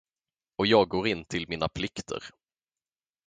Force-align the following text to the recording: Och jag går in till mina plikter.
Och 0.55 0.67
jag 0.67 0.87
går 0.89 1.07
in 1.07 1.25
till 1.25 1.49
mina 1.49 1.69
plikter. 1.69 2.23